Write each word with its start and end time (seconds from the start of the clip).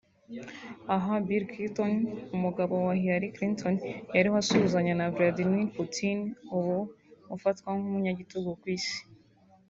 Aha 0.95 1.13
Bill 1.27 1.43
Clinton 1.53 1.93
umugabo 2.35 2.73
wa 2.87 2.93
Hillary 3.01 3.29
Clinton 3.35 3.75
yariho 4.15 4.35
asuhuzanya 4.41 4.93
na 4.97 5.05
Vradimir 5.13 5.67
Putini 5.75 6.25
ubu 6.57 6.77
ufatwa 7.35 7.69
nk'umunyagitugu 7.77 8.49
ku 8.61 8.65
Isi 8.77 8.97